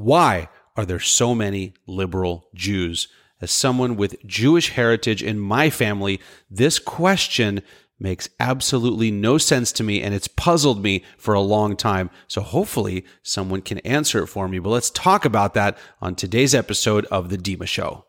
Why 0.00 0.48
are 0.76 0.86
there 0.86 0.98
so 0.98 1.34
many 1.34 1.74
liberal 1.86 2.48
Jews? 2.54 3.06
As 3.42 3.50
someone 3.50 3.96
with 3.96 4.26
Jewish 4.26 4.70
heritage 4.70 5.22
in 5.22 5.38
my 5.38 5.68
family, 5.68 6.22
this 6.50 6.78
question 6.78 7.60
makes 7.98 8.30
absolutely 8.40 9.10
no 9.10 9.36
sense 9.36 9.72
to 9.72 9.84
me 9.84 10.00
and 10.00 10.14
it's 10.14 10.26
puzzled 10.26 10.82
me 10.82 11.04
for 11.18 11.34
a 11.34 11.42
long 11.42 11.76
time. 11.76 12.08
So 12.28 12.40
hopefully 12.40 13.04
someone 13.22 13.60
can 13.60 13.76
answer 13.80 14.22
it 14.22 14.28
for 14.28 14.48
me. 14.48 14.58
But 14.58 14.70
let's 14.70 14.88
talk 14.88 15.26
about 15.26 15.52
that 15.52 15.76
on 16.00 16.14
today's 16.14 16.54
episode 16.54 17.04
of 17.10 17.28
The 17.28 17.36
Dima 17.36 17.66
Show. 17.66 18.06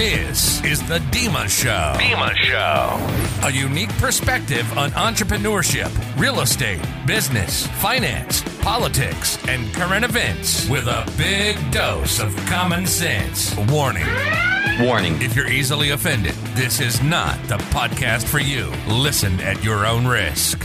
This 0.00 0.64
is 0.64 0.80
the 0.88 0.98
Dima 1.10 1.46
Show. 1.46 1.92
Dima 2.00 2.34
Show. 2.34 3.46
A 3.46 3.52
unique 3.52 3.90
perspective 3.98 4.66
on 4.78 4.92
entrepreneurship, 4.92 5.90
real 6.18 6.40
estate, 6.40 6.80
business, 7.06 7.66
finance, 7.82 8.42
politics, 8.62 9.36
and 9.46 9.70
current 9.74 10.06
events 10.06 10.66
with 10.70 10.86
a 10.86 11.04
big 11.18 11.58
dose 11.70 12.18
of 12.18 12.34
common 12.46 12.86
sense. 12.86 13.54
Warning. 13.68 14.06
Warning. 14.80 15.20
If 15.20 15.36
you're 15.36 15.48
easily 15.50 15.90
offended, 15.90 16.32
this 16.54 16.80
is 16.80 17.02
not 17.02 17.36
the 17.42 17.58
podcast 17.68 18.24
for 18.24 18.38
you. 18.38 18.72
Listen 18.88 19.38
at 19.40 19.62
your 19.62 19.84
own 19.84 20.06
risk. 20.06 20.64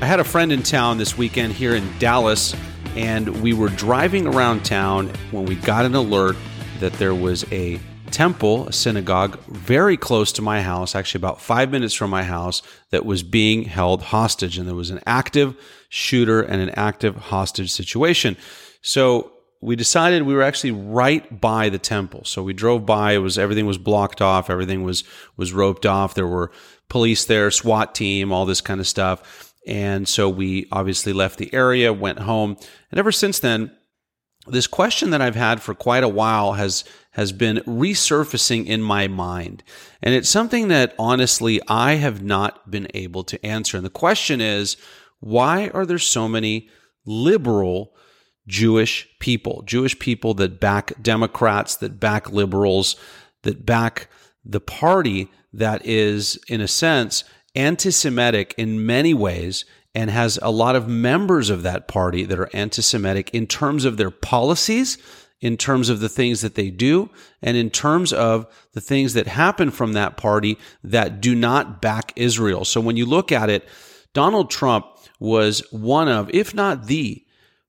I 0.00 0.06
had 0.06 0.20
a 0.20 0.24
friend 0.24 0.52
in 0.52 0.62
town 0.62 0.98
this 0.98 1.18
weekend 1.18 1.54
here 1.54 1.74
in 1.74 1.98
Dallas, 1.98 2.54
and 2.94 3.42
we 3.42 3.52
were 3.52 3.68
driving 3.68 4.28
around 4.28 4.64
town 4.64 5.08
when 5.32 5.44
we 5.44 5.56
got 5.56 5.84
an 5.84 5.96
alert 5.96 6.36
that 6.78 6.92
there 6.94 7.16
was 7.16 7.44
a 7.50 7.80
temple, 8.12 8.68
a 8.68 8.72
synagogue, 8.72 9.40
very 9.46 9.96
close 9.96 10.30
to 10.32 10.42
my 10.42 10.62
house, 10.62 10.94
actually 10.94 11.18
about 11.18 11.40
five 11.40 11.72
minutes 11.72 11.94
from 11.94 12.10
my 12.10 12.22
house, 12.22 12.62
that 12.90 13.04
was 13.04 13.24
being 13.24 13.64
held 13.64 14.02
hostage. 14.02 14.56
And 14.56 14.68
there 14.68 14.76
was 14.76 14.90
an 14.90 15.00
active 15.04 15.56
shooter 15.88 16.42
and 16.42 16.62
an 16.62 16.70
active 16.70 17.16
hostage 17.16 17.72
situation. 17.72 18.36
So 18.82 19.32
we 19.60 19.74
decided 19.74 20.22
we 20.22 20.34
were 20.34 20.42
actually 20.42 20.70
right 20.70 21.40
by 21.40 21.70
the 21.70 21.78
temple. 21.78 22.24
So 22.24 22.44
we 22.44 22.52
drove 22.52 22.86
by. 22.86 23.14
It 23.14 23.18
was 23.18 23.36
everything 23.36 23.66
was 23.66 23.78
blocked 23.78 24.22
off. 24.22 24.48
Everything 24.48 24.84
was 24.84 25.02
was 25.36 25.52
roped 25.52 25.86
off. 25.86 26.14
There 26.14 26.26
were 26.26 26.52
police 26.88 27.24
there, 27.24 27.50
SWAT 27.50 27.96
team, 27.96 28.32
all 28.32 28.46
this 28.46 28.60
kind 28.60 28.80
of 28.80 28.86
stuff. 28.86 29.47
And 29.68 30.08
so 30.08 30.28
we 30.28 30.66
obviously 30.72 31.12
left 31.12 31.38
the 31.38 31.52
area, 31.52 31.92
went 31.92 32.20
home, 32.20 32.56
and 32.90 32.98
ever 32.98 33.12
since 33.12 33.38
then, 33.38 33.70
this 34.46 34.66
question 34.66 35.10
that 35.10 35.20
I've 35.20 35.34
had 35.34 35.60
for 35.60 35.74
quite 35.74 36.02
a 36.02 36.08
while 36.08 36.54
has 36.54 36.84
has 37.12 37.32
been 37.32 37.56
resurfacing 37.66 38.66
in 38.66 38.80
my 38.80 39.08
mind. 39.08 39.62
And 40.02 40.14
it's 40.14 40.28
something 40.28 40.68
that 40.68 40.94
honestly 40.98 41.60
I 41.68 41.94
have 41.94 42.22
not 42.22 42.70
been 42.70 42.86
able 42.94 43.24
to 43.24 43.44
answer. 43.44 43.76
And 43.76 43.84
the 43.84 43.90
question 43.90 44.40
is, 44.40 44.76
why 45.18 45.68
are 45.74 45.84
there 45.84 45.98
so 45.98 46.28
many 46.28 46.68
liberal 47.04 47.92
Jewish 48.46 49.08
people, 49.18 49.62
Jewish 49.66 49.98
people 49.98 50.32
that 50.34 50.60
back 50.60 50.92
Democrats, 51.02 51.76
that 51.76 51.98
back 52.00 52.30
liberals, 52.30 52.96
that 53.42 53.66
back 53.66 54.08
the 54.44 54.60
party 54.60 55.28
that 55.52 55.84
is, 55.84 56.38
in 56.48 56.60
a 56.60 56.68
sense, 56.68 57.24
anti 57.58 57.90
Semitic 57.90 58.54
in 58.56 58.86
many 58.86 59.12
ways 59.12 59.66
and 59.94 60.10
has 60.10 60.38
a 60.40 60.50
lot 60.50 60.76
of 60.76 60.88
members 60.88 61.50
of 61.50 61.62
that 61.64 61.88
party 61.88 62.24
that 62.24 62.38
are 62.38 62.48
anti 62.54 62.80
Semitic 62.80 63.30
in 63.34 63.46
terms 63.46 63.84
of 63.84 63.96
their 63.96 64.10
policies, 64.10 64.96
in 65.40 65.56
terms 65.56 65.88
of 65.88 66.00
the 66.00 66.08
things 66.08 66.40
that 66.40 66.54
they 66.54 66.70
do, 66.70 67.10
and 67.42 67.56
in 67.56 67.68
terms 67.68 68.12
of 68.12 68.46
the 68.72 68.80
things 68.80 69.14
that 69.14 69.26
happen 69.26 69.70
from 69.70 69.92
that 69.92 70.16
party 70.16 70.56
that 70.84 71.20
do 71.20 71.34
not 71.34 71.82
back 71.82 72.12
Israel. 72.16 72.64
So 72.64 72.80
when 72.80 72.96
you 72.96 73.04
look 73.04 73.32
at 73.32 73.50
it, 73.50 73.68
Donald 74.14 74.50
Trump 74.50 74.86
was 75.20 75.60
one 75.72 76.08
of, 76.08 76.30
if 76.30 76.54
not 76.54 76.86
the 76.86 77.24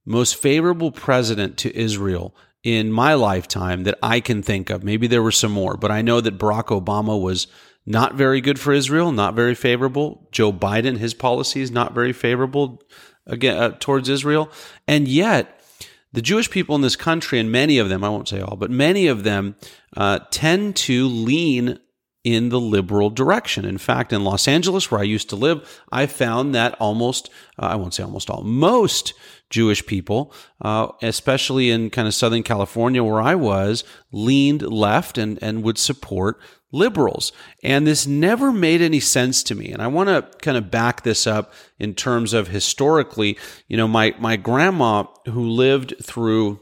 most 0.05 0.35
favorable 0.35 0.91
president 0.91 1.57
to 1.57 1.75
Israel 1.75 2.35
in 2.63 2.91
my 2.91 3.13
lifetime 3.13 3.83
that 3.83 3.97
I 4.03 4.19
can 4.19 4.41
think 4.41 4.69
of. 4.69 4.83
Maybe 4.83 5.07
there 5.07 5.23
were 5.23 5.31
some 5.31 5.51
more, 5.51 5.77
but 5.77 5.91
I 5.91 6.01
know 6.01 6.21
that 6.21 6.37
Barack 6.37 6.67
Obama 6.67 7.19
was 7.19 7.47
not 7.89 8.13
very 8.13 8.39
good 8.39 8.59
for 8.59 8.71
Israel, 8.71 9.11
not 9.11 9.33
very 9.33 9.55
favorable. 9.55 10.29
Joe 10.31 10.53
Biden, 10.53 10.97
his 10.97 11.15
policies 11.15 11.71
not 11.71 11.95
very 11.95 12.13
favorable 12.13 12.81
again 13.25 13.57
uh, 13.57 13.75
towards 13.79 14.07
Israel, 14.07 14.49
and 14.87 15.07
yet 15.07 15.59
the 16.13 16.21
Jewish 16.21 16.49
people 16.49 16.75
in 16.75 16.81
this 16.81 16.95
country, 16.95 17.39
and 17.39 17.51
many 17.51 17.79
of 17.79 17.89
them, 17.89 18.03
I 18.03 18.09
won't 18.09 18.27
say 18.27 18.41
all, 18.41 18.55
but 18.55 18.71
many 18.71 19.07
of 19.07 19.23
them 19.23 19.55
uh, 19.97 20.19
tend 20.29 20.75
to 20.77 21.07
lean 21.07 21.79
in 22.23 22.49
the 22.49 22.59
liberal 22.59 23.09
direction. 23.09 23.65
In 23.65 23.77
fact, 23.77 24.13
in 24.13 24.23
Los 24.23 24.47
Angeles, 24.47 24.91
where 24.91 24.99
I 24.99 25.03
used 25.03 25.29
to 25.29 25.35
live, 25.35 25.81
I 25.91 26.05
found 26.05 26.53
that 26.53 26.75
almost, 26.79 27.29
uh, 27.57 27.67
I 27.67 27.75
won't 27.75 27.93
say 27.93 28.03
almost 28.03 28.29
all, 28.29 28.43
most 28.43 29.13
Jewish 29.49 29.85
people, 29.85 30.33
uh, 30.61 30.89
especially 31.01 31.71
in 31.71 31.89
kind 31.89 32.07
of 32.07 32.13
Southern 32.13 32.43
California 32.43 33.03
where 33.03 33.21
I 33.21 33.35
was, 33.35 33.83
leaned 34.11 34.61
left 34.61 35.17
and, 35.17 35.39
and 35.41 35.63
would 35.63 35.77
support 35.77 36.39
liberals. 36.71 37.31
And 37.63 37.85
this 37.87 38.05
never 38.05 38.51
made 38.51 38.81
any 38.81 38.99
sense 38.99 39.43
to 39.43 39.55
me. 39.55 39.71
And 39.71 39.81
I 39.81 39.87
want 39.87 40.09
to 40.09 40.37
kind 40.39 40.57
of 40.57 40.69
back 40.69 41.03
this 41.03 41.25
up 41.25 41.53
in 41.79 41.95
terms 41.95 42.33
of 42.33 42.47
historically, 42.47 43.37
you 43.67 43.77
know, 43.77 43.87
my, 43.87 44.15
my 44.19 44.35
grandma 44.35 45.05
who 45.25 45.49
lived 45.49 45.95
through 46.03 46.59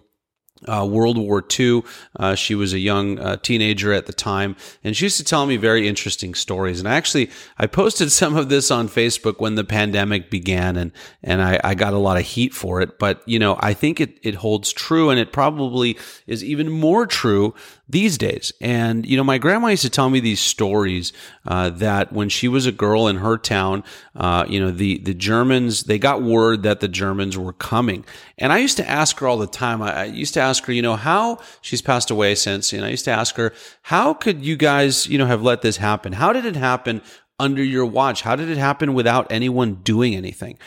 uh, 0.65 0.85
World 0.89 1.17
War 1.17 1.43
II. 1.59 1.83
Uh, 2.15 2.35
she 2.35 2.55
was 2.55 2.73
a 2.73 2.79
young 2.79 3.19
uh, 3.19 3.37
teenager 3.37 3.93
at 3.93 4.05
the 4.05 4.13
time, 4.13 4.55
and 4.83 4.95
she 4.95 5.05
used 5.05 5.17
to 5.17 5.23
tell 5.23 5.45
me 5.45 5.57
very 5.57 5.87
interesting 5.87 6.33
stories. 6.33 6.79
And 6.79 6.87
actually, 6.87 7.29
I 7.57 7.67
posted 7.67 8.11
some 8.17 8.35
of 8.35 8.49
this 8.49 8.71
on 8.71 8.87
Facebook 8.87 9.39
when 9.39 9.55
the 9.55 9.63
pandemic 9.63 10.29
began, 10.29 10.77
and 10.77 10.91
and 11.23 11.41
I, 11.41 11.59
I 11.63 11.75
got 11.75 11.93
a 11.93 11.97
lot 11.97 12.17
of 12.17 12.23
heat 12.23 12.53
for 12.53 12.81
it. 12.81 12.99
But 12.99 13.21
you 13.25 13.39
know, 13.39 13.57
I 13.59 13.73
think 13.73 13.99
it 13.99 14.17
it 14.23 14.35
holds 14.35 14.71
true, 14.73 15.09
and 15.09 15.19
it 15.19 15.31
probably 15.31 15.97
is 16.25 16.43
even 16.43 16.69
more 16.69 17.05
true 17.05 17.53
these 17.89 18.17
days. 18.17 18.51
And, 18.59 19.05
you 19.05 19.15
know, 19.15 19.23
my 19.23 19.37
grandma 19.37 19.67
used 19.67 19.83
to 19.83 19.89
tell 19.89 20.09
me 20.09 20.19
these 20.19 20.41
stories 20.41 21.13
uh, 21.45 21.69
that 21.69 22.11
when 22.11 22.27
she 22.27 22.47
was 22.47 22.65
a 22.65 22.71
girl 22.71 23.07
in 23.07 23.17
her 23.17 23.37
town, 23.37 23.83
uh, 24.15 24.45
you 24.47 24.59
know, 24.59 24.71
the, 24.71 24.97
the 24.99 25.13
Germans, 25.13 25.83
they 25.83 25.97
got 25.97 26.21
word 26.21 26.63
that 26.63 26.81
the 26.81 26.89
Germans 26.89 27.37
were 27.37 27.53
coming. 27.53 28.03
And 28.37 28.51
I 28.51 28.57
used 28.57 28.77
to 28.77 28.89
ask 28.89 29.17
her 29.19 29.27
all 29.27 29.37
the 29.37 29.47
time, 29.47 29.81
I, 29.81 29.93
I 29.93 30.05
used 30.05 30.33
to 30.33 30.41
ask 30.47 30.65
her, 30.65 30.73
you 30.73 30.81
know, 30.81 30.95
how 30.95 31.39
she's 31.61 31.81
passed 31.81 32.09
away 32.09 32.35
since, 32.35 32.73
and 32.73 32.85
I 32.85 32.89
used 32.89 33.05
to 33.05 33.11
ask 33.11 33.35
her, 33.35 33.53
how 33.83 34.13
could 34.13 34.43
you 34.45 34.55
guys, 34.55 35.07
you 35.07 35.17
know, 35.17 35.25
have 35.25 35.41
let 35.41 35.61
this 35.61 35.77
happen? 35.77 36.13
How 36.13 36.33
did 36.33 36.45
it 36.45 36.55
happen? 36.55 37.01
Under 37.39 37.63
your 37.63 37.85
watch? 37.85 38.23
How 38.23 38.35
did 38.35 38.49
it 38.49 38.57
happen 38.57 38.95
without 38.95 39.31
anyone 39.31 39.75
doing 39.83 40.15
anything? 40.15 40.57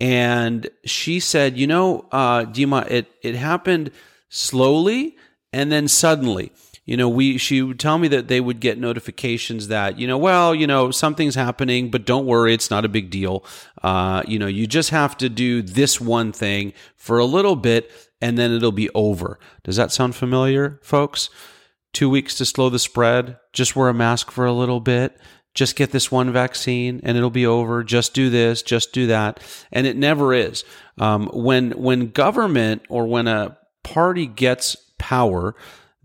And 0.00 0.66
she 0.86 1.20
said, 1.20 1.58
you 1.58 1.66
know, 1.66 2.06
uh, 2.10 2.46
Dima, 2.46 2.90
it, 2.90 3.12
it 3.22 3.34
happened 3.34 3.90
slowly 4.30 5.16
and 5.52 5.70
then 5.70 5.86
suddenly 5.86 6.50
you 6.84 6.96
know 6.96 7.08
we 7.08 7.38
she 7.38 7.62
would 7.62 7.78
tell 7.78 7.98
me 7.98 8.08
that 8.08 8.28
they 8.28 8.40
would 8.40 8.60
get 8.60 8.78
notifications 8.78 9.68
that 9.68 9.98
you 9.98 10.06
know 10.06 10.18
well 10.18 10.54
you 10.54 10.66
know 10.66 10.90
something's 10.90 11.34
happening 11.34 11.90
but 11.90 12.04
don't 12.04 12.26
worry 12.26 12.52
it's 12.52 12.70
not 12.70 12.84
a 12.84 12.88
big 12.88 13.10
deal 13.10 13.44
uh, 13.82 14.22
you 14.26 14.38
know 14.38 14.46
you 14.46 14.66
just 14.66 14.90
have 14.90 15.16
to 15.16 15.28
do 15.28 15.62
this 15.62 16.00
one 16.00 16.32
thing 16.32 16.72
for 16.96 17.18
a 17.18 17.24
little 17.24 17.56
bit 17.56 17.90
and 18.24 18.38
then 18.38 18.52
it'll 18.52 18.72
be 18.72 18.88
over. 18.94 19.38
Does 19.64 19.76
that 19.76 19.92
sound 19.92 20.16
familiar 20.16 20.80
folks? 20.82 21.28
Two 21.92 22.08
weeks 22.08 22.34
to 22.36 22.46
slow 22.46 22.70
the 22.70 22.78
spread. 22.78 23.36
Just 23.52 23.76
wear 23.76 23.90
a 23.90 23.94
mask 23.94 24.30
for 24.30 24.46
a 24.46 24.52
little 24.52 24.80
bit. 24.80 25.20
Just 25.52 25.76
get 25.76 25.90
this 25.90 26.10
one 26.10 26.32
vaccine 26.32 27.02
and 27.04 27.18
it'll 27.18 27.28
be 27.28 27.44
over. 27.44 27.84
Just 27.84 28.14
do 28.14 28.30
this 28.30 28.62
just 28.62 28.94
do 28.94 29.06
that. 29.08 29.40
And 29.70 29.86
it 29.86 29.98
never 29.98 30.32
is. 30.32 30.64
Um, 30.98 31.26
when 31.34 31.72
when 31.72 32.12
government 32.12 32.80
or 32.88 33.06
when 33.06 33.28
a 33.28 33.58
party 33.82 34.26
gets 34.26 34.74
power, 34.98 35.54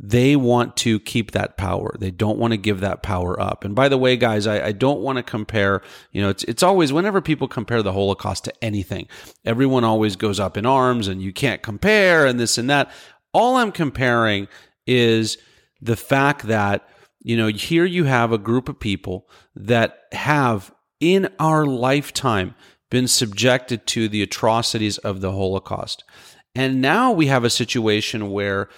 they 0.01 0.37
want 0.37 0.77
to 0.77 0.97
keep 1.01 1.31
that 1.31 1.57
power. 1.57 1.93
They 1.99 2.09
don't 2.09 2.39
want 2.39 2.53
to 2.53 2.57
give 2.57 2.79
that 2.79 3.03
power 3.03 3.39
up. 3.39 3.65
And 3.65 3.75
by 3.75 3.89
the 3.89 3.97
way, 3.97 4.15
guys, 4.15 4.47
I, 4.47 4.67
I, 4.67 4.71
don't 4.71 5.01
want 5.01 5.17
to 5.17 5.23
compare, 5.23 5.81
you 6.13 6.21
know, 6.21 6.29
it's, 6.29 6.45
it's 6.45 6.63
always 6.63 6.93
whenever 6.93 7.19
people 7.19 7.49
compare 7.49 7.83
the 7.83 7.91
Holocaust 7.91 8.45
to 8.45 8.63
anything, 8.63 9.09
everyone 9.43 9.83
always 9.83 10.15
goes 10.15 10.39
up 10.39 10.55
in 10.55 10.65
arms 10.65 11.09
and 11.09 11.21
you 11.21 11.33
can't 11.33 11.61
compare 11.61 12.25
and 12.25 12.39
this 12.39 12.57
and 12.57 12.69
that. 12.69 12.89
All 13.33 13.57
I'm 13.57 13.73
comparing 13.73 14.47
is 14.87 15.37
the 15.81 15.97
fact 15.97 16.43
that, 16.47 16.87
you 17.21 17.35
know, 17.35 17.47
here 17.47 17.85
you 17.85 18.05
have 18.05 18.31
a 18.31 18.37
group 18.37 18.69
of 18.69 18.79
people 18.79 19.27
that 19.53 20.05
have 20.13 20.73
in 21.01 21.29
our 21.39 21.65
lifetime 21.65 22.55
been 22.89 23.07
subjected 23.07 23.85
to 23.87 24.07
the 24.07 24.21
atrocities 24.21 24.97
of 24.99 25.19
the 25.19 25.33
Holocaust. 25.33 26.05
And 26.55 26.81
now 26.81 27.11
we 27.11 27.27
have 27.27 27.43
a 27.43 27.49
situation 27.49 28.31
where 28.31 28.69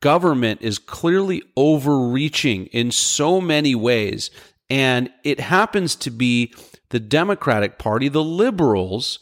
government 0.00 0.62
is 0.62 0.78
clearly 0.78 1.42
overreaching 1.56 2.66
in 2.66 2.90
so 2.90 3.40
many 3.40 3.74
ways. 3.74 4.30
And 4.68 5.10
it 5.24 5.40
happens 5.40 5.96
to 5.96 6.10
be 6.10 6.54
the 6.90 7.00
Democratic 7.00 7.78
Party, 7.78 8.08
the 8.08 8.24
liberals, 8.24 9.18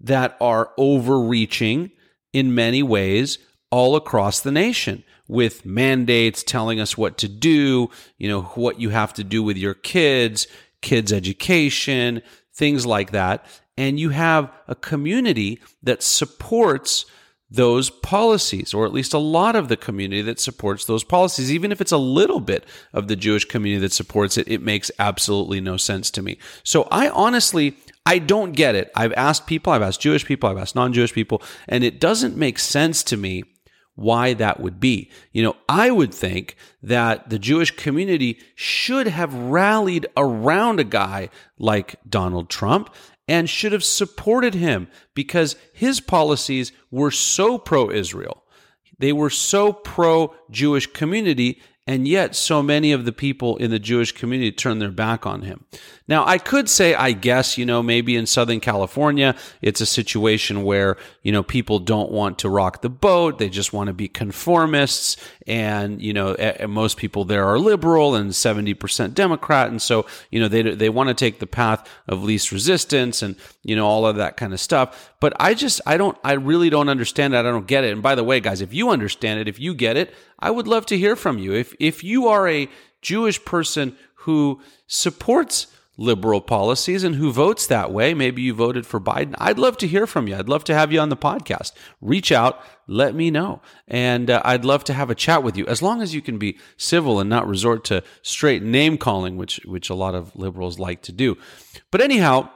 that 0.00 0.36
are 0.40 0.70
overreaching 0.78 1.90
in 2.32 2.54
many 2.54 2.82
ways 2.82 3.38
all 3.70 3.96
across 3.96 4.40
the 4.40 4.52
nation 4.52 5.04
with 5.26 5.66
mandates 5.66 6.42
telling 6.42 6.80
us 6.80 6.96
what 6.96 7.18
to 7.18 7.28
do, 7.28 7.90
you 8.16 8.28
know, 8.28 8.42
what 8.42 8.80
you 8.80 8.90
have 8.90 9.12
to 9.14 9.24
do 9.24 9.42
with 9.42 9.56
your 9.56 9.74
kids, 9.74 10.46
kids' 10.80 11.12
education, 11.12 12.22
things 12.54 12.86
like 12.86 13.10
that. 13.12 13.44
And 13.76 14.00
you 14.00 14.10
have 14.10 14.50
a 14.66 14.74
community 14.74 15.60
that 15.82 16.02
supports 16.02 17.04
those 17.50 17.88
policies, 17.88 18.74
or 18.74 18.84
at 18.84 18.92
least 18.92 19.14
a 19.14 19.18
lot 19.18 19.56
of 19.56 19.68
the 19.68 19.76
community 19.76 20.22
that 20.22 20.38
supports 20.38 20.84
those 20.84 21.02
policies. 21.02 21.52
Even 21.52 21.72
if 21.72 21.80
it's 21.80 21.92
a 21.92 21.98
little 21.98 22.40
bit 22.40 22.64
of 22.92 23.08
the 23.08 23.16
Jewish 23.16 23.46
community 23.46 23.80
that 23.80 23.92
supports 23.92 24.36
it, 24.36 24.48
it 24.48 24.62
makes 24.62 24.90
absolutely 24.98 25.60
no 25.60 25.76
sense 25.76 26.10
to 26.10 26.22
me. 26.22 26.38
So 26.62 26.86
I 26.90 27.08
honestly, 27.08 27.76
I 28.04 28.18
don't 28.18 28.52
get 28.52 28.74
it. 28.74 28.90
I've 28.94 29.14
asked 29.14 29.46
people, 29.46 29.72
I've 29.72 29.82
asked 29.82 30.00
Jewish 30.00 30.26
people, 30.26 30.48
I've 30.48 30.58
asked 30.58 30.74
non 30.74 30.92
Jewish 30.92 31.12
people, 31.12 31.42
and 31.66 31.84
it 31.84 32.00
doesn't 32.00 32.36
make 32.36 32.58
sense 32.58 33.02
to 33.04 33.16
me 33.16 33.44
why 33.94 34.32
that 34.34 34.60
would 34.60 34.78
be. 34.78 35.10
You 35.32 35.42
know, 35.42 35.56
I 35.68 35.90
would 35.90 36.14
think 36.14 36.54
that 36.82 37.30
the 37.30 37.38
Jewish 37.38 37.72
community 37.72 38.38
should 38.54 39.08
have 39.08 39.34
rallied 39.34 40.06
around 40.16 40.78
a 40.78 40.84
guy 40.84 41.30
like 41.58 41.96
Donald 42.08 42.48
Trump 42.48 42.94
and 43.28 43.48
should 43.48 43.72
have 43.72 43.84
supported 43.84 44.54
him 44.54 44.88
because 45.14 45.56
his 45.72 46.00
policies 46.00 46.72
were 46.90 47.10
so 47.10 47.58
pro 47.58 47.90
Israel. 47.90 48.44
They 48.98 49.12
were 49.12 49.30
so 49.30 49.72
pro 49.72 50.34
Jewish 50.50 50.86
community 50.88 51.60
and 51.88 52.06
yet 52.06 52.36
so 52.36 52.62
many 52.62 52.92
of 52.92 53.06
the 53.06 53.12
people 53.12 53.56
in 53.56 53.70
the 53.70 53.78
Jewish 53.78 54.12
community 54.12 54.52
turn 54.52 54.78
their 54.78 54.90
back 54.90 55.26
on 55.26 55.40
him. 55.40 55.64
Now, 56.06 56.26
I 56.26 56.36
could 56.36 56.68
say, 56.68 56.94
I 56.94 57.12
guess, 57.12 57.56
you 57.56 57.64
know, 57.64 57.82
maybe 57.82 58.14
in 58.14 58.26
Southern 58.26 58.60
California, 58.60 59.34
it's 59.62 59.80
a 59.80 59.86
situation 59.86 60.64
where, 60.64 60.98
you 61.22 61.32
know, 61.32 61.42
people 61.42 61.78
don't 61.78 62.10
want 62.10 62.38
to 62.40 62.50
rock 62.50 62.82
the 62.82 62.90
boat. 62.90 63.38
They 63.38 63.48
just 63.48 63.72
want 63.72 63.88
to 63.88 63.94
be 63.94 64.06
conformists. 64.06 65.16
And, 65.46 66.00
you 66.02 66.12
know, 66.12 66.36
most 66.68 66.98
people 66.98 67.24
there 67.24 67.46
are 67.46 67.58
liberal 67.58 68.14
and 68.14 68.32
70% 68.32 69.14
Democrat. 69.14 69.70
And 69.70 69.80
so, 69.80 70.04
you 70.30 70.40
know, 70.40 70.48
they, 70.48 70.62
they 70.62 70.90
want 70.90 71.08
to 71.08 71.14
take 71.14 71.40
the 71.40 71.46
path 71.46 71.88
of 72.06 72.22
least 72.22 72.52
resistance 72.52 73.22
and, 73.22 73.34
you 73.62 73.76
know, 73.76 73.86
all 73.86 74.06
of 74.06 74.16
that 74.16 74.36
kind 74.36 74.52
of 74.52 74.60
stuff. 74.60 75.14
But 75.20 75.34
I 75.40 75.54
just, 75.54 75.80
I 75.86 75.96
don't, 75.96 76.16
I 76.22 76.34
really 76.34 76.68
don't 76.68 76.90
understand 76.90 77.34
it. 77.34 77.38
I 77.38 77.42
don't 77.42 77.66
get 77.66 77.84
it. 77.84 77.92
And 77.92 78.02
by 78.02 78.14
the 78.14 78.24
way, 78.24 78.40
guys, 78.40 78.60
if 78.60 78.74
you 78.74 78.90
understand 78.90 79.40
it, 79.40 79.48
if 79.48 79.58
you 79.58 79.74
get 79.74 79.96
it, 79.96 80.14
I 80.38 80.50
would 80.50 80.68
love 80.68 80.86
to 80.86 80.98
hear 80.98 81.16
from 81.16 81.38
you. 81.38 81.52
If, 81.54 81.74
if 81.80 82.04
you 82.04 82.28
are 82.28 82.48
a 82.48 82.68
Jewish 83.02 83.44
person 83.44 83.96
who 84.22 84.60
supports 84.86 85.68
liberal 86.00 86.40
policies 86.40 87.02
and 87.02 87.16
who 87.16 87.32
votes 87.32 87.66
that 87.66 87.92
way, 87.92 88.14
maybe 88.14 88.40
you 88.40 88.54
voted 88.54 88.86
for 88.86 89.00
Biden, 89.00 89.34
I'd 89.38 89.58
love 89.58 89.76
to 89.78 89.88
hear 89.88 90.06
from 90.06 90.28
you. 90.28 90.36
I'd 90.36 90.48
love 90.48 90.62
to 90.64 90.74
have 90.74 90.92
you 90.92 91.00
on 91.00 91.08
the 91.08 91.16
podcast. 91.16 91.72
Reach 92.00 92.30
out, 92.30 92.64
let 92.86 93.14
me 93.14 93.30
know. 93.30 93.60
And 93.88 94.30
uh, 94.30 94.40
I'd 94.44 94.64
love 94.64 94.84
to 94.84 94.92
have 94.92 95.10
a 95.10 95.16
chat 95.16 95.42
with 95.42 95.56
you 95.56 95.66
as 95.66 95.82
long 95.82 96.00
as 96.00 96.14
you 96.14 96.22
can 96.22 96.38
be 96.38 96.56
civil 96.76 97.18
and 97.18 97.28
not 97.28 97.48
resort 97.48 97.84
to 97.86 98.04
straight 98.22 98.62
name 98.62 98.96
calling, 98.96 99.36
which, 99.36 99.60
which 99.64 99.90
a 99.90 99.94
lot 99.94 100.14
of 100.14 100.34
liberals 100.36 100.78
like 100.78 101.02
to 101.02 101.12
do. 101.12 101.36
But 101.90 102.00
anyhow, 102.00 102.50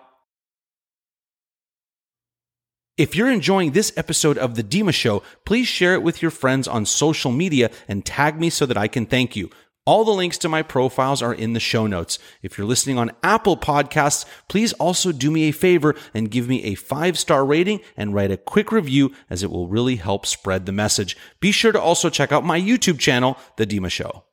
if 2.99 3.17
you're 3.17 3.31
enjoying 3.31 3.73
this 3.73 3.93
episode 3.97 4.37
of 4.37 4.55
The 4.55 4.63
Dima 4.63 4.93
Show, 4.93 5.23
please 5.47 5.67
share 5.67 5.95
it 5.95 6.03
with 6.03 6.21
your 6.21 6.31
friends 6.31 6.69
on 6.69 6.85
social 6.85 7.33
media 7.33 7.71
and 7.89 8.05
tag 8.05 8.39
me 8.39 8.51
so 8.51 8.67
that 8.67 8.77
I 8.77 8.87
can 8.87 9.07
thank 9.07 9.35
you. 9.35 9.51
All 9.85 10.05
the 10.05 10.13
links 10.13 10.39
to 10.39 10.49
my 10.49 10.63
profiles 10.63 11.23
are 11.23 11.35
in 11.35 11.55
the 11.55 11.61
show 11.61 11.87
notes. 11.87 12.19
If 12.41 12.57
you're 12.57 12.67
listening 12.67 12.99
on 12.99 13.11
Apple 13.23 13.57
Podcasts, 13.57 14.25
please 14.47 14.73
also 14.75 15.11
do 15.11 15.31
me 15.31 15.49
a 15.49 15.53
favor 15.53 15.97
and 16.15 16.31
give 16.31 16.49
me 16.49 16.63
a 16.65 16.77
five 16.77 17.19
star 17.19 17.45
rating 17.45 17.81
and 17.97 18.15
write 18.15 18.31
a 18.31 18.37
quick 18.37 18.71
review 18.71 19.13
as 19.29 19.43
it 19.43 19.51
will 19.51 19.69
really 19.69 19.97
help 19.97 20.25
spread 20.25 20.67
the 20.67 20.73
message. 20.73 21.17
Be 21.41 21.51
sure 21.51 21.73
to 21.73 21.81
also 21.81 22.11
check 22.11 22.31
out 22.31 22.45
my 22.45 22.61
YouTube 22.61 23.01
channel, 23.01 23.39
The 23.57 23.67
Dima 23.67 23.91
Show. 23.91 24.25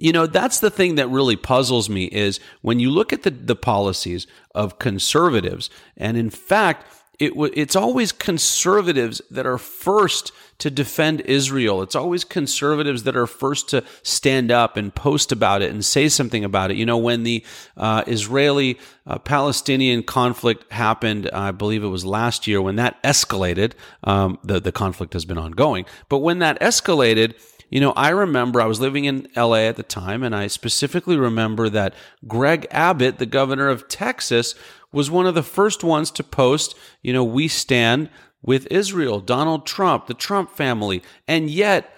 You 0.00 0.12
know, 0.12 0.26
that's 0.26 0.60
the 0.60 0.70
thing 0.70 0.94
that 0.94 1.08
really 1.08 1.36
puzzles 1.36 1.90
me 1.90 2.04
is 2.04 2.40
when 2.62 2.80
you 2.80 2.90
look 2.90 3.12
at 3.12 3.22
the, 3.22 3.30
the 3.30 3.54
policies 3.54 4.26
of 4.54 4.78
conservatives, 4.78 5.68
and 5.94 6.16
in 6.16 6.30
fact, 6.30 6.86
it 7.18 7.34
it's 7.54 7.76
always 7.76 8.10
conservatives 8.10 9.20
that 9.30 9.46
are 9.46 9.58
first 9.58 10.32
to 10.56 10.70
defend 10.70 11.20
Israel. 11.22 11.82
It's 11.82 11.94
always 11.94 12.24
conservatives 12.24 13.02
that 13.02 13.14
are 13.14 13.26
first 13.26 13.68
to 13.70 13.84
stand 14.02 14.50
up 14.50 14.78
and 14.78 14.94
post 14.94 15.32
about 15.32 15.60
it 15.60 15.70
and 15.70 15.84
say 15.84 16.08
something 16.08 16.44
about 16.44 16.70
it. 16.70 16.78
You 16.78 16.86
know, 16.86 16.96
when 16.96 17.22
the 17.22 17.44
uh, 17.76 18.02
Israeli 18.06 18.78
uh, 19.06 19.18
Palestinian 19.18 20.02
conflict 20.02 20.72
happened, 20.72 21.28
I 21.30 21.50
believe 21.50 21.84
it 21.84 21.88
was 21.88 22.06
last 22.06 22.46
year, 22.46 22.62
when 22.62 22.76
that 22.76 23.02
escalated, 23.02 23.72
um, 24.04 24.38
the, 24.42 24.60
the 24.60 24.72
conflict 24.72 25.12
has 25.12 25.26
been 25.26 25.38
ongoing, 25.38 25.84
but 26.08 26.18
when 26.18 26.38
that 26.38 26.58
escalated, 26.60 27.34
you 27.70 27.80
know, 27.80 27.92
I 27.92 28.10
remember 28.10 28.60
I 28.60 28.66
was 28.66 28.80
living 28.80 29.04
in 29.04 29.28
LA 29.36 29.60
at 29.60 29.76
the 29.76 29.82
time, 29.82 30.22
and 30.22 30.34
I 30.34 30.48
specifically 30.48 31.16
remember 31.16 31.68
that 31.68 31.94
Greg 32.26 32.66
Abbott, 32.70 33.18
the 33.18 33.26
governor 33.26 33.68
of 33.68 33.88
Texas, 33.88 34.54
was 34.92 35.10
one 35.10 35.26
of 35.26 35.36
the 35.36 35.42
first 35.42 35.84
ones 35.84 36.10
to 36.10 36.24
post, 36.24 36.76
you 37.00 37.12
know, 37.12 37.24
we 37.24 37.46
stand 37.46 38.10
with 38.42 38.66
Israel, 38.70 39.20
Donald 39.20 39.66
Trump, 39.66 40.06
the 40.06 40.14
Trump 40.14 40.50
family. 40.50 41.02
And 41.28 41.48
yet, 41.48 41.96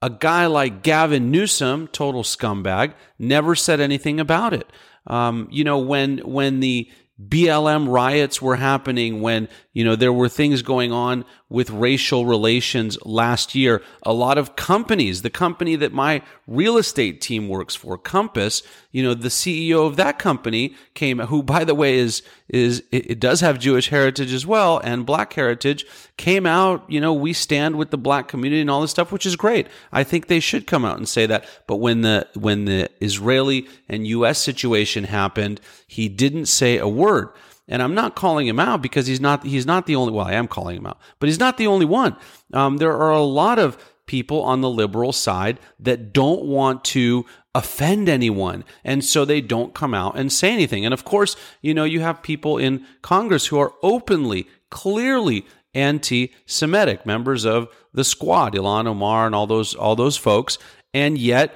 a 0.00 0.10
guy 0.10 0.46
like 0.46 0.82
Gavin 0.82 1.30
Newsom, 1.30 1.88
total 1.88 2.22
scumbag, 2.22 2.94
never 3.18 3.54
said 3.56 3.80
anything 3.80 4.20
about 4.20 4.52
it. 4.52 4.70
Um, 5.08 5.48
you 5.50 5.64
know, 5.64 5.78
when 5.78 6.18
when 6.18 6.60
the 6.60 6.90
BLM 7.20 7.88
riots 7.88 8.40
were 8.40 8.56
happening 8.56 9.20
when, 9.20 9.48
you 9.72 9.84
know, 9.84 9.96
there 9.96 10.12
were 10.12 10.28
things 10.28 10.62
going 10.62 10.92
on 10.92 11.24
with 11.48 11.68
racial 11.70 12.26
relations 12.26 12.96
last 13.04 13.56
year. 13.56 13.82
A 14.04 14.12
lot 14.12 14.38
of 14.38 14.54
companies, 14.54 15.22
the 15.22 15.30
company 15.30 15.74
that 15.76 15.92
my 15.92 16.22
real 16.48 16.78
estate 16.78 17.20
team 17.20 17.48
works 17.48 17.74
for, 17.74 17.98
Compass, 17.98 18.62
you 18.90 19.02
know, 19.02 19.14
the 19.14 19.28
CEO 19.28 19.86
of 19.86 19.96
that 19.96 20.18
company 20.18 20.74
came, 20.94 21.18
who 21.18 21.42
by 21.42 21.62
the 21.62 21.74
way 21.74 21.98
is, 21.98 22.22
is, 22.48 22.82
it 22.90 23.20
does 23.20 23.40
have 23.42 23.58
Jewish 23.58 23.90
heritage 23.90 24.32
as 24.32 24.46
well 24.46 24.80
and 24.82 25.04
black 25.04 25.34
heritage, 25.34 25.86
came 26.16 26.46
out, 26.46 26.84
you 26.88 27.00
know, 27.00 27.12
we 27.12 27.34
stand 27.34 27.76
with 27.76 27.90
the 27.90 27.98
black 27.98 28.26
community 28.28 28.62
and 28.62 28.70
all 28.70 28.80
this 28.80 28.90
stuff, 28.90 29.12
which 29.12 29.26
is 29.26 29.36
great. 29.36 29.68
I 29.92 30.02
think 30.02 30.26
they 30.26 30.40
should 30.40 30.66
come 30.66 30.84
out 30.84 30.96
and 30.96 31.08
say 31.08 31.26
that. 31.26 31.44
But 31.66 31.76
when 31.76 32.00
the, 32.00 32.26
when 32.34 32.64
the 32.64 32.88
Israeli 33.00 33.68
and 33.88 34.06
U.S. 34.06 34.38
situation 34.38 35.04
happened, 35.04 35.60
he 35.86 36.08
didn't 36.08 36.46
say 36.46 36.78
a 36.78 36.88
word. 36.88 37.28
And 37.70 37.82
I'm 37.82 37.94
not 37.94 38.16
calling 38.16 38.46
him 38.46 38.58
out 38.58 38.80
because 38.80 39.06
he's 39.06 39.20
not 39.20 39.44
he's 39.44 39.66
not 39.66 39.84
the 39.84 39.94
only. 39.94 40.10
Well, 40.10 40.26
I 40.26 40.32
am 40.32 40.48
calling 40.48 40.78
him 40.78 40.86
out, 40.86 40.98
but 41.18 41.28
he's 41.28 41.38
not 41.38 41.58
the 41.58 41.66
only 41.66 41.84
one. 41.84 42.16
Um, 42.54 42.78
there 42.78 42.96
are 42.96 43.10
a 43.10 43.20
lot 43.20 43.58
of 43.58 43.76
people 44.08 44.42
on 44.42 44.60
the 44.60 44.70
liberal 44.70 45.12
side 45.12 45.60
that 45.78 46.12
don't 46.12 46.42
want 46.42 46.84
to 46.86 47.24
offend 47.54 48.08
anyone. 48.08 48.64
And 48.82 49.04
so 49.04 49.24
they 49.24 49.40
don't 49.40 49.74
come 49.74 49.94
out 49.94 50.18
and 50.18 50.32
say 50.32 50.52
anything. 50.52 50.84
And 50.84 50.92
of 50.92 51.04
course, 51.04 51.36
you 51.62 51.74
know, 51.74 51.84
you 51.84 52.00
have 52.00 52.22
people 52.22 52.58
in 52.58 52.84
Congress 53.02 53.46
who 53.46 53.58
are 53.58 53.74
openly, 53.82 54.48
clearly 54.70 55.46
anti 55.74 56.34
Semitic, 56.46 57.06
members 57.06 57.44
of 57.44 57.68
the 57.92 58.04
squad, 58.04 58.54
Ilhan 58.54 58.86
Omar 58.86 59.26
and 59.26 59.34
all 59.34 59.46
those 59.46 59.74
all 59.74 59.94
those 59.94 60.16
folks. 60.16 60.58
And 60.92 61.16
yet 61.18 61.54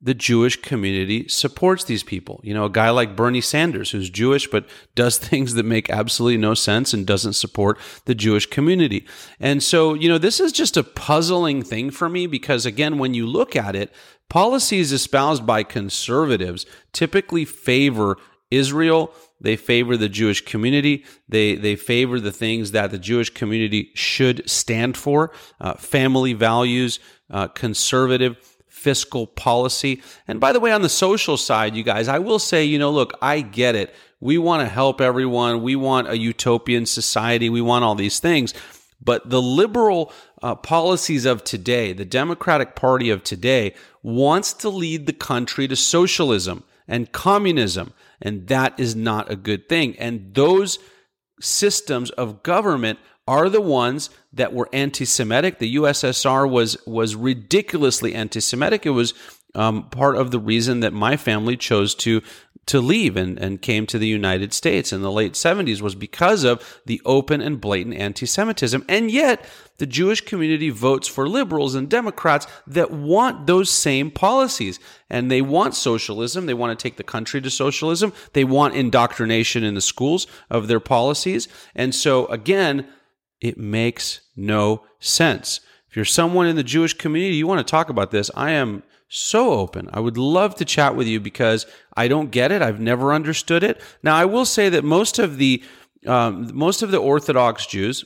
the 0.00 0.14
Jewish 0.14 0.60
community 0.62 1.26
supports 1.28 1.84
these 1.84 2.04
people. 2.04 2.40
You 2.44 2.54
know, 2.54 2.66
a 2.66 2.70
guy 2.70 2.90
like 2.90 3.16
Bernie 3.16 3.40
Sanders, 3.40 3.90
who's 3.90 4.10
Jewish 4.10 4.48
but 4.48 4.68
does 4.94 5.18
things 5.18 5.54
that 5.54 5.64
make 5.64 5.90
absolutely 5.90 6.38
no 6.38 6.54
sense 6.54 6.94
and 6.94 7.06
doesn't 7.06 7.32
support 7.32 7.78
the 8.04 8.14
Jewish 8.14 8.46
community. 8.46 9.06
And 9.40 9.62
so, 9.62 9.94
you 9.94 10.08
know, 10.08 10.18
this 10.18 10.40
is 10.40 10.52
just 10.52 10.76
a 10.76 10.84
puzzling 10.84 11.62
thing 11.62 11.90
for 11.90 12.08
me 12.08 12.26
because, 12.26 12.64
again, 12.64 12.98
when 12.98 13.14
you 13.14 13.26
look 13.26 13.56
at 13.56 13.74
it, 13.74 13.92
policies 14.28 14.92
espoused 14.92 15.46
by 15.46 15.62
conservatives 15.62 16.64
typically 16.92 17.44
favor 17.44 18.16
Israel. 18.50 19.12
They 19.40 19.56
favor 19.56 19.96
the 19.96 20.08
Jewish 20.08 20.44
community. 20.44 21.04
They 21.28 21.54
they 21.54 21.76
favor 21.76 22.18
the 22.18 22.32
things 22.32 22.72
that 22.72 22.90
the 22.90 22.98
Jewish 22.98 23.30
community 23.30 23.90
should 23.94 24.48
stand 24.48 24.96
for: 24.96 25.32
uh, 25.60 25.74
family 25.74 26.32
values, 26.32 26.98
uh, 27.30 27.48
conservative 27.48 28.36
fiscal 28.78 29.26
policy. 29.26 30.00
And 30.28 30.38
by 30.40 30.52
the 30.52 30.60
way, 30.60 30.72
on 30.72 30.82
the 30.82 30.88
social 30.88 31.36
side, 31.36 31.74
you 31.74 31.82
guys, 31.82 32.08
I 32.08 32.18
will 32.18 32.38
say, 32.38 32.64
you 32.64 32.78
know, 32.78 32.90
look, 32.90 33.12
I 33.20 33.40
get 33.40 33.74
it. 33.74 33.94
We 34.20 34.38
want 34.38 34.62
to 34.62 34.72
help 34.72 35.00
everyone. 35.00 35.62
We 35.62 35.76
want 35.76 36.08
a 36.08 36.16
utopian 36.16 36.86
society. 36.86 37.50
We 37.50 37.60
want 37.60 37.84
all 37.84 37.94
these 37.94 38.20
things. 38.20 38.54
But 39.00 39.30
the 39.30 39.42
liberal 39.42 40.12
uh, 40.42 40.54
policies 40.54 41.24
of 41.24 41.44
today, 41.44 41.92
the 41.92 42.04
Democratic 42.04 42.74
Party 42.74 43.10
of 43.10 43.22
today, 43.22 43.74
wants 44.02 44.52
to 44.54 44.68
lead 44.68 45.06
the 45.06 45.12
country 45.12 45.68
to 45.68 45.76
socialism 45.76 46.64
and 46.86 47.12
communism. 47.12 47.92
And 48.20 48.48
that 48.48 48.78
is 48.78 48.96
not 48.96 49.30
a 49.30 49.36
good 49.36 49.68
thing. 49.68 49.96
And 49.98 50.34
those 50.34 50.78
systems 51.40 52.10
of 52.10 52.42
government 52.42 52.98
are 53.28 53.50
the 53.50 53.60
ones 53.60 54.08
that 54.32 54.54
were 54.54 54.68
anti-Semitic. 54.72 55.58
The 55.58 55.76
USSR 55.76 56.50
was 56.50 56.76
was 56.86 57.14
ridiculously 57.14 58.14
anti-Semitic. 58.14 58.86
It 58.86 58.90
was 58.90 59.12
um, 59.54 59.88
part 59.90 60.16
of 60.16 60.30
the 60.30 60.38
reason 60.38 60.80
that 60.80 60.92
my 60.92 61.16
family 61.16 61.56
chose 61.56 61.94
to 61.96 62.22
to 62.68 62.80
leave 62.80 63.16
and, 63.16 63.38
and 63.38 63.62
came 63.62 63.86
to 63.86 63.98
the 63.98 64.06
United 64.06 64.52
States 64.52 64.92
in 64.92 65.00
the 65.00 65.10
late 65.10 65.32
70s 65.32 65.80
was 65.80 65.94
because 65.94 66.44
of 66.44 66.80
the 66.84 67.00
open 67.04 67.40
and 67.40 67.60
blatant 67.60 67.96
anti 67.96 68.26
Semitism. 68.26 68.84
And 68.88 69.10
yet, 69.10 69.44
the 69.78 69.86
Jewish 69.86 70.20
community 70.20 70.68
votes 70.68 71.08
for 71.08 71.26
liberals 71.26 71.74
and 71.74 71.88
Democrats 71.88 72.46
that 72.66 72.90
want 72.90 73.46
those 73.46 73.70
same 73.70 74.10
policies. 74.10 74.78
And 75.08 75.30
they 75.30 75.40
want 75.40 75.76
socialism. 75.76 76.44
They 76.44 76.54
want 76.54 76.78
to 76.78 76.82
take 76.82 76.98
the 76.98 77.02
country 77.02 77.40
to 77.40 77.50
socialism. 77.50 78.12
They 78.34 78.44
want 78.44 78.74
indoctrination 78.74 79.64
in 79.64 79.74
the 79.74 79.80
schools 79.80 80.26
of 80.50 80.68
their 80.68 80.80
policies. 80.80 81.48
And 81.74 81.94
so, 81.94 82.26
again, 82.26 82.86
it 83.40 83.58
makes 83.58 84.20
no 84.36 84.84
sense. 84.98 85.60
If 85.88 85.96
you're 85.96 86.04
someone 86.04 86.46
in 86.46 86.56
the 86.56 86.62
Jewish 86.62 86.94
community, 86.94 87.36
you 87.36 87.46
want 87.46 87.66
to 87.66 87.70
talk 87.70 87.88
about 87.88 88.10
this, 88.10 88.30
I 88.34 88.50
am 88.50 88.82
so 89.08 89.52
open. 89.52 89.88
I 89.92 90.00
would 90.00 90.18
love 90.18 90.54
to 90.56 90.64
chat 90.64 90.94
with 90.94 91.06
you 91.06 91.18
because 91.18 91.66
I 91.96 92.08
don't 92.08 92.30
get 92.30 92.52
it. 92.52 92.60
I've 92.60 92.80
never 92.80 93.14
understood 93.14 93.62
it. 93.62 93.80
Now, 94.02 94.14
I 94.16 94.26
will 94.26 94.44
say 94.44 94.68
that 94.68 94.84
most 94.84 95.18
of 95.18 95.38
the 95.38 95.62
um, 96.06 96.50
most 96.54 96.82
of 96.82 96.90
the 96.90 96.98
Orthodox 96.98 97.66
Jews, 97.66 98.04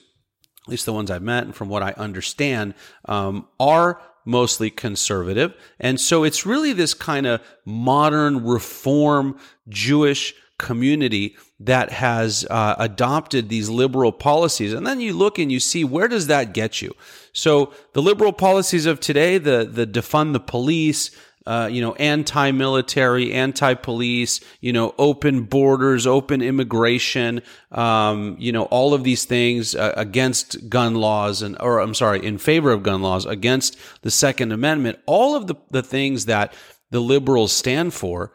at 0.65 0.69
least 0.69 0.87
the 0.87 0.93
ones 0.93 1.11
I've 1.11 1.23
met, 1.23 1.45
and 1.45 1.55
from 1.55 1.69
what 1.69 1.83
I 1.83 1.93
understand, 1.93 2.75
um, 3.05 3.47
are 3.61 4.01
mostly 4.25 4.71
conservative, 4.71 5.55
and 5.79 6.01
so 6.01 6.25
it's 6.25 6.47
really 6.47 6.73
this 6.73 6.95
kind 6.95 7.27
of 7.27 7.43
modern 7.67 8.45
reform 8.47 9.37
Jewish 9.69 10.35
community 10.62 11.37
that 11.61 11.90
has 11.90 12.47
uh, 12.49 12.75
adopted 12.78 13.49
these 13.49 13.69
liberal 13.69 14.12
policies. 14.12 14.73
And 14.73 14.87
then 14.87 15.00
you 15.00 15.12
look 15.12 15.38
and 15.38 15.52
you 15.52 15.61
see 15.61 15.85
where 15.85 16.09
does 16.09 16.28
that 16.28 16.54
get 16.54 16.81
you? 16.81 16.95
So 17.35 17.73
the 17.92 18.02
liberal 18.02 18.33
policies 18.33 18.87
of 18.87 19.00
today 19.00 19.37
the 19.38 19.69
the 19.71 19.87
defund 19.87 20.33
the 20.33 20.40
police 20.40 21.11
uh, 21.45 21.69
you 21.71 21.81
know, 21.81 21.92
anti-military, 21.95 23.33
anti-police, 23.33 24.40
you 24.61 24.73
know, 24.73 24.95
open 24.97 25.42
borders, 25.42 26.07
open 26.07 26.40
immigration, 26.40 27.42
um, 27.73 28.37
you 28.38 28.52
know, 28.52 28.64
all 28.64 28.95
of 28.95 29.02
these 29.02 29.25
things 29.25 29.75
uh, 29.75 29.92
against 29.97 30.69
gun 30.69 30.95
laws 30.95 31.42
and, 31.42 31.57
or 31.61 31.81
I'm 31.81 31.95
sorry, 31.95 32.25
in 32.25 32.38
favor 32.38 32.71
of 32.71 32.85
gun 32.85 33.02
laws, 33.02 33.26
against 33.26 33.76
the 34.02 34.11
Second 34.11 34.52
Amendment, 34.52 35.00
all 35.07 35.35
of 35.35 35.49
the, 35.49 35.57
the 35.71 35.83
things 35.83 36.26
that 36.26 36.54
the 36.90 37.00
liberals 37.00 37.52
stand 37.52 37.92
for 37.92 38.33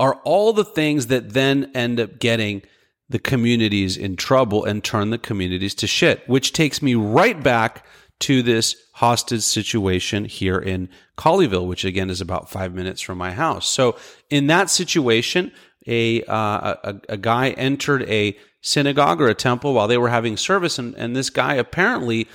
are 0.00 0.14
all 0.24 0.54
the 0.54 0.64
things 0.64 1.08
that 1.08 1.34
then 1.34 1.70
end 1.74 2.00
up 2.00 2.18
getting 2.18 2.62
the 3.10 3.18
communities 3.18 3.98
in 3.98 4.16
trouble 4.16 4.64
and 4.64 4.82
turn 4.82 5.10
the 5.10 5.18
communities 5.18 5.74
to 5.74 5.86
shit, 5.86 6.26
which 6.26 6.54
takes 6.54 6.80
me 6.80 6.94
right 6.94 7.42
back 7.42 7.84
to 8.20 8.42
this 8.42 8.76
hostage 8.94 9.42
situation 9.42 10.24
here 10.24 10.58
in 10.58 10.88
Colleyville, 11.18 11.66
which 11.66 11.84
again 11.84 12.08
is 12.08 12.22
about 12.22 12.50
five 12.50 12.72
minutes 12.72 13.02
from 13.02 13.18
my 13.18 13.32
house. 13.32 13.68
So 13.68 13.96
in 14.30 14.46
that 14.46 14.70
situation, 14.70 15.52
a, 15.86 16.22
uh, 16.24 16.76
a, 16.82 17.00
a 17.10 17.16
guy 17.18 17.50
entered 17.50 18.02
a 18.04 18.38
synagogue 18.62 19.20
or 19.20 19.28
a 19.28 19.34
temple 19.34 19.74
while 19.74 19.88
they 19.88 19.98
were 19.98 20.08
having 20.08 20.38
service, 20.38 20.78
and, 20.78 20.94
and 20.94 21.14
this 21.14 21.28
guy 21.28 21.54
apparently 21.54 22.26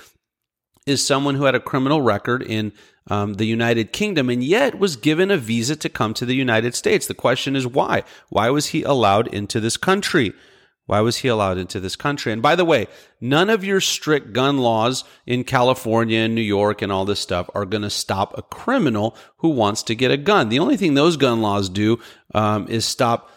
is 0.86 1.04
someone 1.04 1.34
who 1.34 1.44
had 1.44 1.56
a 1.56 1.60
criminal 1.60 2.00
record 2.00 2.42
in 2.42 2.72
um, 3.08 3.34
the 3.34 3.46
United 3.46 3.92
Kingdom 3.92 4.30
and 4.30 4.42
yet 4.42 4.78
was 4.78 4.96
given 4.96 5.30
a 5.30 5.36
visa 5.36 5.76
to 5.76 5.88
come 5.88 6.14
to 6.14 6.26
the 6.26 6.34
United 6.34 6.74
States. 6.74 7.06
The 7.06 7.14
question 7.14 7.56
is 7.56 7.66
why? 7.66 8.02
Why 8.28 8.50
was 8.50 8.66
he 8.68 8.82
allowed 8.82 9.28
into 9.28 9.60
this 9.60 9.76
country? 9.76 10.32
Why 10.86 11.00
was 11.00 11.18
he 11.18 11.28
allowed 11.28 11.58
into 11.58 11.80
this 11.80 11.96
country? 11.96 12.32
And 12.32 12.40
by 12.40 12.54
the 12.54 12.64
way, 12.64 12.86
none 13.20 13.50
of 13.50 13.64
your 13.64 13.80
strict 13.80 14.32
gun 14.32 14.58
laws 14.58 15.02
in 15.26 15.42
California 15.42 16.20
and 16.20 16.34
New 16.34 16.40
York 16.40 16.80
and 16.80 16.92
all 16.92 17.04
this 17.04 17.18
stuff 17.18 17.50
are 17.54 17.64
going 17.64 17.82
to 17.82 17.90
stop 17.90 18.36
a 18.38 18.42
criminal 18.42 19.16
who 19.38 19.48
wants 19.48 19.82
to 19.84 19.96
get 19.96 20.12
a 20.12 20.16
gun. 20.16 20.48
The 20.48 20.60
only 20.60 20.76
thing 20.76 20.94
those 20.94 21.16
gun 21.16 21.42
laws 21.42 21.68
do 21.68 21.98
um, 22.34 22.68
is 22.68 22.84
stop 22.84 23.30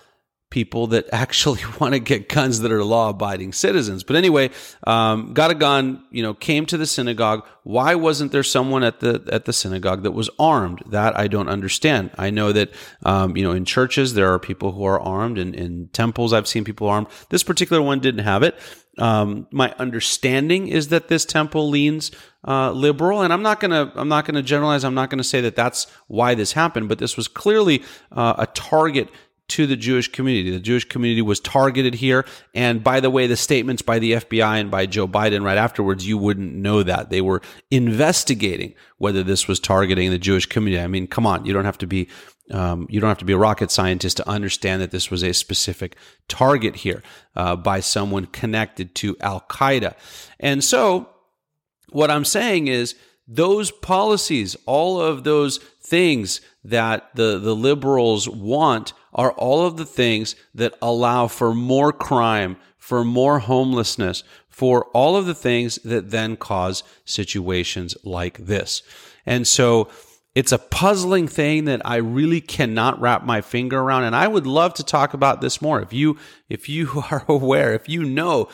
people 0.50 0.88
that 0.88 1.08
actually 1.14 1.62
want 1.80 1.94
to 1.94 2.00
get 2.00 2.30
guns 2.30 2.60
that 2.60 2.72
are 2.72 2.84
law 2.84 3.10
abiding 3.10 3.54
citizens. 3.54 4.04
But 4.04 4.16
anyway, 4.16 4.50
um, 4.86 5.34
got 5.34 5.52
a 5.52 5.56
gun, 5.56 6.04
you 6.12 6.24
know, 6.24 6.34
came 6.34 6.66
to 6.68 6.78
the 6.78 6.86
synagogue. 6.86 7.46
Why 7.64 7.96
wasn't 7.96 8.32
there 8.32 8.44
someone 8.44 8.84
at 8.84 9.00
the, 9.00 9.24
at 9.32 9.46
the 9.46 9.54
synagogue 9.54 10.04
that 10.04 10.12
was 10.12 10.30
armed? 10.40 10.82
That 10.88 11.18
I 11.18 11.28
don't 11.28 11.50
understand. 11.50 12.12
I 12.18 12.30
know 12.30 12.52
that, 12.52 12.72
um, 13.04 13.38
you 13.38 13.44
know, 13.44 13.52
in 13.52 13.66
churches, 13.66 14.14
there 14.14 14.34
are 14.34 14.40
people 14.40 14.72
who 14.72 14.84
are 14.86 15.00
armed 15.00 15.38
and 15.38 15.54
in 15.56 15.90
temples, 15.90 16.34
I've 16.34 16.48
seen 16.48 16.64
people 16.64 16.90
armed. 16.90 17.08
This 17.30 17.44
particular 17.44 17.82
one 17.82 18.00
didn't 18.00 18.24
have 18.24 18.44
it. 18.44 18.56
Um, 18.98 19.48
my 19.52 19.74
understanding 19.80 20.68
is 20.68 20.90
that 20.90 21.08
this 21.08 21.24
temple 21.24 21.70
leans 21.70 22.12
uh, 22.48 22.72
liberal, 22.72 23.22
and 23.22 23.32
I'm 23.32 23.42
not 23.42 23.60
gonna 23.60 23.92
I'm 23.96 24.10
not 24.10 24.26
gonna 24.26 24.42
generalize. 24.42 24.84
I'm 24.84 24.94
not 24.94 25.10
gonna 25.10 25.24
say 25.24 25.42
that 25.42 25.56
that's 25.56 25.88
why 26.08 26.36
this 26.36 26.52
happened, 26.52 26.90
but 26.90 27.00
this 27.00 27.16
was 27.16 27.28
clearly 27.28 27.84
uh, 28.12 28.36
a 28.38 28.48
target 28.48 29.10
to 29.50 29.68
the 29.68 29.76
Jewish 29.76 30.12
community. 30.12 30.52
The 30.52 30.60
Jewish 30.60 30.86
community 30.86 31.22
was 31.22 31.40
targeted 31.40 31.96
here. 31.96 32.26
And 32.54 32.84
by 32.84 33.00
the 33.00 33.10
way, 33.10 33.28
the 33.28 33.36
statements 33.38 33.82
by 33.82 34.00
the 34.00 34.14
FBI 34.14 34.60
and 34.60 34.72
by 34.72 34.86
Joe 34.86 35.08
Biden 35.08 35.44
right 35.44 35.58
afterwards, 35.58 36.08
you 36.08 36.18
wouldn't 36.18 36.54
know 36.54 36.84
that. 36.84 37.10
They 37.10 37.22
were 37.22 37.42
investigating 37.72 38.74
whether 38.98 39.24
this 39.24 39.48
was 39.48 39.60
targeting 39.60 40.10
the 40.12 40.18
Jewish 40.18 40.46
community. 40.46 40.84
I 40.84 40.88
mean, 40.88 41.08
come 41.08 41.26
on, 41.26 41.46
you 41.46 41.54
don't 41.54 41.66
have 41.66 41.78
to 41.80 41.88
be 41.88 42.08
um, 42.52 42.88
you 42.90 43.00
don't 43.00 43.10
have 43.10 43.20
to 43.20 43.26
be 43.26 43.34
a 43.34 43.38
rocket 43.38 43.70
scientist 43.70 44.18
to 44.18 44.28
understand 44.28 44.82
that 44.82 44.92
this 44.92 45.12
was 45.12 45.24
a 45.24 45.34
specific 45.34 45.96
target 46.28 46.78
here 46.78 47.04
uh, 47.36 47.56
by 47.56 47.80
someone 47.80 48.26
connected 48.26 48.96
to 48.96 49.16
Al 49.22 49.42
Qaeda. 49.42 49.94
And 50.40 50.64
so, 50.64 51.10
what 51.90 52.10
I'm 52.10 52.26
saying 52.26 52.68
is, 52.68 52.96
those 53.28 53.70
policies, 53.70 54.58
all 54.66 55.00
of 55.00 55.24
those 55.24 55.60
things 55.82 56.42
that 56.64 57.16
the, 57.16 57.38
the 57.38 57.56
liberals 57.56 58.28
want 58.28 58.94
are 59.14 59.32
all 59.34 59.66
of 59.66 59.78
the 59.78 59.86
things 59.86 60.36
that 60.54 60.76
allow 60.82 61.28
for 61.28 61.54
more 61.54 61.92
crime, 61.92 62.58
for 62.78 63.04
more 63.04 63.40
homelessness, 63.40 64.24
for 64.48 64.86
all 64.88 65.16
of 65.16 65.26
the 65.26 65.36
things 65.36 65.76
that 65.84 66.12
then 66.12 66.36
cause 66.36 66.84
situations 67.06 67.96
like 68.04 68.38
this. 68.38 68.84
And 69.26 69.48
so 69.48 69.90
it's 70.36 70.52
a 70.52 70.58
puzzling 70.58 71.28
thing 71.28 71.66
that 71.66 71.82
I 71.86 71.98
really 71.98 72.42
cannot 72.42 73.02
wrap 73.02 73.26
my 73.26 73.42
finger 73.42 73.80
around. 73.80 74.04
And 74.04 74.16
I 74.16 74.28
would 74.28 74.46
love 74.46 74.74
to 74.76 74.84
talk 74.84 75.14
about 75.14 75.42
this 75.42 75.62
more. 75.62 75.82
If 75.82 75.92
you, 75.92 76.18
if 76.50 76.70
you 76.70 77.04
are 77.12 77.26
aware, 77.28 77.74
if 77.74 77.90
you 77.90 78.04
know 78.04 78.50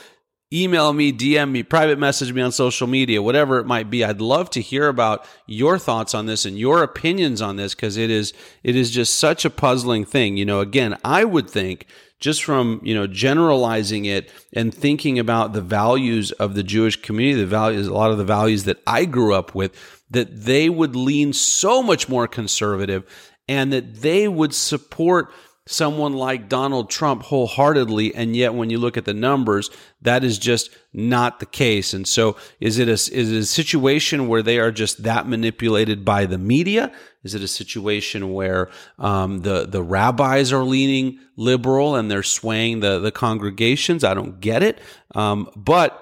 email 0.53 0.93
me, 0.93 1.11
DM 1.11 1.51
me, 1.51 1.63
private 1.63 1.97
message 1.97 2.31
me 2.31 2.41
on 2.41 2.51
social 2.51 2.87
media, 2.87 3.21
whatever 3.21 3.59
it 3.59 3.65
might 3.65 3.89
be. 3.89 4.03
I'd 4.03 4.21
love 4.21 4.49
to 4.51 4.61
hear 4.61 4.87
about 4.87 5.27
your 5.47 5.77
thoughts 5.77 6.13
on 6.13 6.25
this 6.25 6.45
and 6.45 6.57
your 6.57 6.83
opinions 6.83 7.41
on 7.41 7.55
this 7.55 7.75
because 7.75 7.97
it 7.97 8.09
is 8.09 8.33
it 8.63 8.75
is 8.75 8.91
just 8.91 9.15
such 9.15 9.45
a 9.45 9.49
puzzling 9.49 10.05
thing. 10.05 10.37
You 10.37 10.45
know, 10.45 10.59
again, 10.59 10.97
I 11.03 11.23
would 11.23 11.49
think 11.49 11.87
just 12.19 12.43
from 12.43 12.79
you 12.83 12.93
know 12.93 13.07
generalizing 13.07 14.05
it 14.05 14.31
and 14.53 14.73
thinking 14.73 15.19
about 15.19 15.53
the 15.53 15.61
values 15.61 16.31
of 16.33 16.55
the 16.55 16.63
Jewish 16.63 17.01
community, 17.01 17.41
the 17.41 17.47
values, 17.47 17.87
a 17.87 17.93
lot 17.93 18.11
of 18.11 18.17
the 18.17 18.25
values 18.25 18.63
that 18.65 18.81
I 18.87 19.05
grew 19.05 19.33
up 19.33 19.55
with, 19.55 19.75
that 20.11 20.45
they 20.45 20.69
would 20.69 20.95
lean 20.95 21.33
so 21.33 21.81
much 21.81 22.07
more 22.07 22.27
conservative 22.27 23.03
and 23.47 23.71
that 23.73 24.01
they 24.01 24.27
would 24.27 24.53
support 24.53 25.31
someone 25.67 26.13
like 26.13 26.47
Donald 26.47 26.89
Trump 26.89 27.23
wholeheartedly. 27.23 28.13
And 28.13 28.35
yet, 28.35 28.53
when 28.53 28.69
you 28.69 28.77
look 28.77 28.97
at 28.97 29.05
the 29.05 29.13
numbers, 29.13 29.69
that 30.01 30.23
is 30.23 30.37
just 30.37 30.69
not 30.93 31.39
the 31.39 31.45
case. 31.45 31.93
And 31.93 32.07
so, 32.07 32.37
is 32.59 32.77
it 32.77 32.87
a, 32.87 32.93
is 32.93 33.31
it 33.31 33.37
a 33.37 33.45
situation 33.45 34.27
where 34.27 34.43
they 34.43 34.59
are 34.59 34.71
just 34.71 35.03
that 35.03 35.27
manipulated 35.27 36.05
by 36.05 36.25
the 36.25 36.37
media? 36.37 36.91
Is 37.23 37.33
it 37.33 37.41
a 37.41 37.47
situation 37.47 38.33
where 38.33 38.69
um, 38.99 39.39
the 39.39 39.65
the 39.65 39.81
rabbis 39.81 40.53
are 40.53 40.63
leaning 40.63 41.19
liberal 41.35 41.95
and 41.95 42.09
they're 42.09 42.23
swaying 42.23 42.81
the 42.81 42.99
the 42.99 43.11
congregations? 43.11 44.03
I 44.03 44.13
don't 44.13 44.39
get 44.39 44.61
it. 44.61 44.79
Um, 45.15 45.49
but 45.55 46.01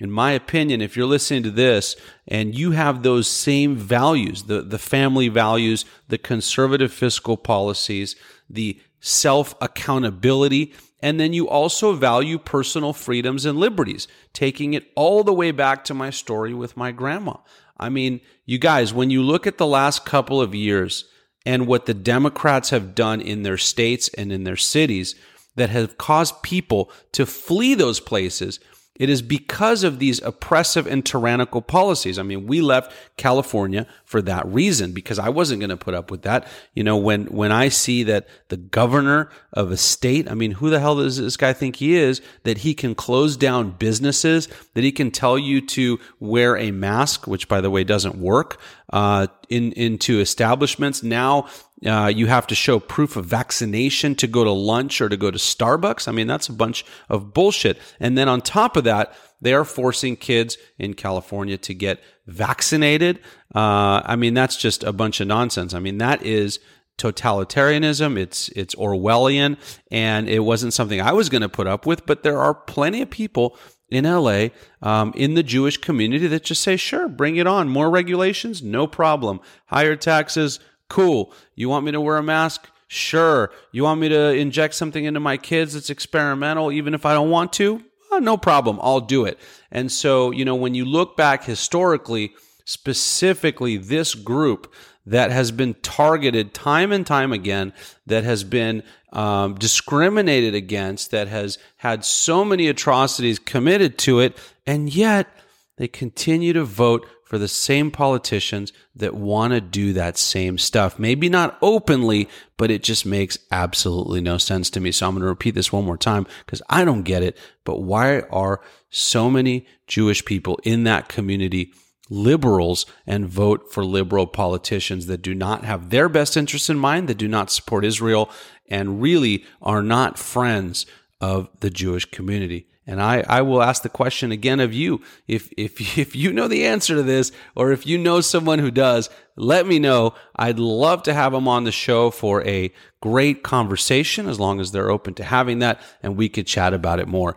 in 0.00 0.10
my 0.10 0.32
opinion, 0.32 0.80
if 0.80 0.96
you're 0.96 1.06
listening 1.06 1.42
to 1.42 1.50
this 1.50 1.94
and 2.26 2.54
you 2.54 2.70
have 2.70 3.02
those 3.02 3.28
same 3.28 3.76
values, 3.76 4.44
the, 4.44 4.62
the 4.62 4.78
family 4.78 5.28
values, 5.28 5.84
the 6.08 6.16
conservative 6.16 6.90
fiscal 6.90 7.36
policies, 7.36 8.16
the 8.48 8.80
self 9.00 9.54
accountability, 9.60 10.74
and 11.02 11.18
then 11.18 11.32
you 11.32 11.48
also 11.48 11.94
value 11.94 12.38
personal 12.38 12.92
freedoms 12.92 13.44
and 13.44 13.58
liberties, 13.58 14.06
taking 14.32 14.74
it 14.74 14.90
all 14.94 15.24
the 15.24 15.32
way 15.32 15.50
back 15.50 15.84
to 15.84 15.94
my 15.94 16.10
story 16.10 16.54
with 16.54 16.76
my 16.76 16.92
grandma. 16.92 17.36
I 17.78 17.88
mean, 17.88 18.20
you 18.44 18.58
guys, 18.58 18.92
when 18.92 19.10
you 19.10 19.22
look 19.22 19.46
at 19.46 19.58
the 19.58 19.66
last 19.66 20.04
couple 20.04 20.40
of 20.40 20.54
years 20.54 21.06
and 21.46 21.66
what 21.66 21.86
the 21.86 21.94
Democrats 21.94 22.70
have 22.70 22.94
done 22.94 23.20
in 23.20 23.42
their 23.42 23.56
states 23.56 24.08
and 24.18 24.30
in 24.30 24.44
their 24.44 24.56
cities 24.56 25.14
that 25.56 25.70
have 25.70 25.96
caused 25.96 26.42
people 26.42 26.90
to 27.12 27.24
flee 27.24 27.74
those 27.74 27.98
places, 27.98 28.60
It 29.00 29.08
is 29.08 29.22
because 29.22 29.82
of 29.82 29.98
these 29.98 30.20
oppressive 30.20 30.86
and 30.86 31.06
tyrannical 31.06 31.62
policies. 31.62 32.18
I 32.18 32.22
mean, 32.22 32.46
we 32.46 32.60
left 32.60 32.92
California 33.16 33.86
for 34.04 34.20
that 34.20 34.46
reason 34.46 34.92
because 34.92 35.18
I 35.18 35.30
wasn't 35.30 35.60
going 35.60 35.70
to 35.70 35.76
put 35.78 35.94
up 35.94 36.10
with 36.10 36.20
that. 36.22 36.46
You 36.74 36.84
know, 36.84 36.98
when, 36.98 37.24
when 37.28 37.50
I 37.50 37.70
see 37.70 38.02
that 38.02 38.28
the 38.48 38.58
governor 38.58 39.30
of 39.54 39.72
a 39.72 39.78
state, 39.78 40.30
I 40.30 40.34
mean, 40.34 40.50
who 40.50 40.68
the 40.68 40.80
hell 40.80 40.96
does 40.96 41.16
this 41.16 41.38
guy 41.38 41.54
think 41.54 41.76
he 41.76 41.96
is 41.96 42.20
that 42.42 42.58
he 42.58 42.74
can 42.74 42.94
close 42.94 43.38
down 43.38 43.70
businesses, 43.70 44.48
that 44.74 44.84
he 44.84 44.92
can 44.92 45.10
tell 45.10 45.38
you 45.38 45.62
to 45.68 45.98
wear 46.18 46.58
a 46.58 46.70
mask, 46.70 47.26
which 47.26 47.48
by 47.48 47.62
the 47.62 47.70
way 47.70 47.84
doesn't 47.84 48.16
work, 48.16 48.60
uh, 48.92 49.28
in, 49.48 49.72
into 49.72 50.20
establishments. 50.20 51.02
Now, 51.02 51.48
uh, 51.86 52.12
you 52.14 52.26
have 52.26 52.46
to 52.48 52.54
show 52.54 52.78
proof 52.78 53.16
of 53.16 53.24
vaccination 53.26 54.14
to 54.16 54.26
go 54.26 54.44
to 54.44 54.50
lunch 54.50 55.00
or 55.00 55.08
to 55.08 55.16
go 55.16 55.30
to 55.30 55.38
Starbucks. 55.38 56.08
I 56.08 56.12
mean, 56.12 56.26
that's 56.26 56.48
a 56.48 56.52
bunch 56.52 56.84
of 57.08 57.32
bullshit. 57.32 57.78
And 57.98 58.18
then 58.18 58.28
on 58.28 58.40
top 58.40 58.76
of 58.76 58.84
that, 58.84 59.14
they 59.40 59.54
are 59.54 59.64
forcing 59.64 60.16
kids 60.16 60.58
in 60.78 60.94
California 60.94 61.56
to 61.58 61.74
get 61.74 62.02
vaccinated. 62.26 63.18
Uh, 63.54 64.02
I 64.04 64.16
mean, 64.16 64.34
that's 64.34 64.56
just 64.56 64.84
a 64.84 64.92
bunch 64.92 65.20
of 65.20 65.28
nonsense. 65.28 65.72
I 65.72 65.80
mean, 65.80 65.98
that 65.98 66.22
is 66.22 66.60
totalitarianism. 66.98 68.18
It's 68.18 68.50
it's 68.50 68.74
Orwellian, 68.74 69.56
and 69.90 70.28
it 70.28 70.40
wasn't 70.40 70.74
something 70.74 71.00
I 71.00 71.12
was 71.12 71.30
going 71.30 71.42
to 71.42 71.48
put 71.48 71.66
up 71.66 71.86
with. 71.86 72.04
But 72.04 72.22
there 72.22 72.38
are 72.38 72.54
plenty 72.54 73.00
of 73.00 73.08
people 73.08 73.56
in 73.88 74.04
LA, 74.04 74.48
um, 74.82 75.12
in 75.16 75.34
the 75.34 75.42
Jewish 75.42 75.76
community 75.76 76.26
that 76.28 76.44
just 76.44 76.62
say, 76.62 76.76
sure, 76.76 77.08
bring 77.08 77.36
it 77.36 77.46
on. 77.46 77.68
More 77.68 77.90
regulations, 77.90 78.62
no 78.62 78.86
problem. 78.86 79.40
Higher 79.66 79.96
taxes, 79.96 80.60
Cool. 80.90 81.32
You 81.54 81.70
want 81.70 81.86
me 81.86 81.92
to 81.92 82.00
wear 82.00 82.18
a 82.18 82.22
mask? 82.22 82.68
Sure. 82.88 83.52
You 83.70 83.84
want 83.84 84.00
me 84.00 84.08
to 84.08 84.34
inject 84.34 84.74
something 84.74 85.04
into 85.04 85.20
my 85.20 85.36
kids 85.36 85.72
that's 85.72 85.88
experimental, 85.88 86.72
even 86.72 86.92
if 86.92 87.06
I 87.06 87.14
don't 87.14 87.30
want 87.30 87.52
to? 87.54 87.82
Oh, 88.10 88.18
no 88.18 88.36
problem. 88.36 88.80
I'll 88.82 89.00
do 89.00 89.24
it. 89.24 89.38
And 89.70 89.90
so, 89.92 90.32
you 90.32 90.44
know, 90.44 90.56
when 90.56 90.74
you 90.74 90.84
look 90.84 91.16
back 91.16 91.44
historically, 91.44 92.34
specifically 92.64 93.76
this 93.76 94.16
group 94.16 94.74
that 95.06 95.30
has 95.30 95.52
been 95.52 95.74
targeted 95.74 96.52
time 96.52 96.90
and 96.90 97.06
time 97.06 97.32
again, 97.32 97.72
that 98.06 98.24
has 98.24 98.42
been 98.42 98.82
um, 99.12 99.54
discriminated 99.54 100.56
against, 100.56 101.12
that 101.12 101.28
has 101.28 101.56
had 101.76 102.04
so 102.04 102.44
many 102.44 102.66
atrocities 102.66 103.38
committed 103.38 103.96
to 103.98 104.18
it, 104.18 104.36
and 104.66 104.92
yet 104.92 105.28
they 105.76 105.88
continue 105.88 106.52
to 106.52 106.64
vote 106.64 107.06
for 107.30 107.38
the 107.38 107.46
same 107.46 107.92
politicians 107.92 108.72
that 108.96 109.14
want 109.14 109.52
to 109.52 109.60
do 109.60 109.92
that 109.92 110.18
same 110.18 110.58
stuff. 110.58 110.98
Maybe 110.98 111.28
not 111.28 111.56
openly, 111.62 112.28
but 112.56 112.72
it 112.72 112.82
just 112.82 113.06
makes 113.06 113.38
absolutely 113.52 114.20
no 114.20 114.36
sense 114.36 114.68
to 114.70 114.80
me. 114.80 114.90
So 114.90 115.06
I'm 115.06 115.14
going 115.14 115.20
to 115.20 115.28
repeat 115.28 115.54
this 115.54 115.72
one 115.72 115.84
more 115.84 115.96
time 115.96 116.26
because 116.44 116.60
I 116.68 116.84
don't 116.84 117.04
get 117.04 117.22
it. 117.22 117.38
But 117.62 117.82
why 117.82 118.22
are 118.32 118.60
so 118.88 119.30
many 119.30 119.64
Jewish 119.86 120.24
people 120.24 120.58
in 120.64 120.82
that 120.82 121.08
community 121.08 121.72
liberals 122.08 122.84
and 123.06 123.28
vote 123.28 123.72
for 123.72 123.84
liberal 123.84 124.26
politicians 124.26 125.06
that 125.06 125.22
do 125.22 125.32
not 125.32 125.64
have 125.64 125.90
their 125.90 126.08
best 126.08 126.36
interests 126.36 126.68
in 126.68 126.80
mind, 126.80 127.06
that 127.06 127.16
do 127.16 127.28
not 127.28 127.52
support 127.52 127.84
Israel, 127.84 128.28
and 128.66 129.00
really 129.00 129.44
are 129.62 129.84
not 129.84 130.18
friends 130.18 130.84
of 131.20 131.48
the 131.60 131.70
Jewish 131.70 132.06
community? 132.06 132.66
And 132.90 133.00
I, 133.00 133.24
I 133.28 133.42
will 133.42 133.62
ask 133.62 133.84
the 133.84 133.88
question 133.88 134.32
again 134.32 134.58
of 134.58 134.74
you. 134.74 135.00
If, 135.28 135.48
if, 135.56 135.80
if 135.98 136.16
you 136.16 136.32
know 136.32 136.48
the 136.48 136.66
answer 136.66 136.96
to 136.96 137.04
this, 137.04 137.30
or 137.54 137.70
if 137.70 137.86
you 137.86 137.96
know 137.96 138.20
someone 138.20 138.58
who 138.58 138.72
does, 138.72 139.08
let 139.36 139.64
me 139.64 139.78
know. 139.78 140.14
I'd 140.34 140.58
love 140.58 141.04
to 141.04 141.14
have 141.14 141.30
them 141.30 141.46
on 141.46 141.62
the 141.62 141.70
show 141.70 142.10
for 142.10 142.44
a 142.44 142.72
great 143.00 143.44
conversation 143.44 144.28
as 144.28 144.40
long 144.40 144.58
as 144.60 144.72
they're 144.72 144.90
open 144.90 145.14
to 145.14 145.24
having 145.24 145.60
that 145.60 145.80
and 146.02 146.16
we 146.16 146.28
could 146.28 146.48
chat 146.48 146.74
about 146.74 146.98
it 146.98 147.06
more. 147.06 147.36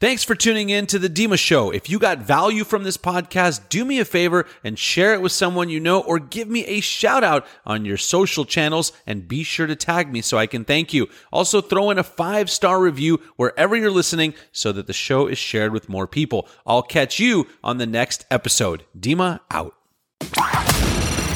Thanks 0.00 0.22
for 0.22 0.36
tuning 0.36 0.70
in 0.70 0.86
to 0.86 0.98
the 1.00 1.10
Dima 1.10 1.36
Show. 1.36 1.72
If 1.72 1.90
you 1.90 1.98
got 1.98 2.18
value 2.18 2.62
from 2.62 2.84
this 2.84 2.96
podcast, 2.96 3.68
do 3.68 3.84
me 3.84 3.98
a 3.98 4.04
favor 4.04 4.46
and 4.62 4.78
share 4.78 5.12
it 5.12 5.20
with 5.20 5.32
someone 5.32 5.70
you 5.70 5.80
know 5.80 6.00
or 6.00 6.20
give 6.20 6.46
me 6.46 6.64
a 6.66 6.78
shout 6.78 7.24
out 7.24 7.44
on 7.66 7.84
your 7.84 7.96
social 7.96 8.44
channels 8.44 8.92
and 9.08 9.26
be 9.26 9.42
sure 9.42 9.66
to 9.66 9.74
tag 9.74 10.12
me 10.12 10.22
so 10.22 10.38
I 10.38 10.46
can 10.46 10.64
thank 10.64 10.94
you. 10.94 11.08
Also, 11.32 11.60
throw 11.60 11.90
in 11.90 11.98
a 11.98 12.04
five 12.04 12.48
star 12.48 12.80
review 12.80 13.20
wherever 13.34 13.74
you're 13.74 13.90
listening 13.90 14.34
so 14.52 14.70
that 14.70 14.86
the 14.86 14.92
show 14.92 15.26
is 15.26 15.36
shared 15.36 15.72
with 15.72 15.88
more 15.88 16.06
people. 16.06 16.48
I'll 16.64 16.84
catch 16.84 17.18
you 17.18 17.48
on 17.64 17.78
the 17.78 17.86
next 17.86 18.24
episode. 18.30 18.84
Dima 18.96 19.40
out. 19.50 19.74